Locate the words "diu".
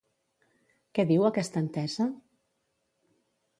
1.11-1.27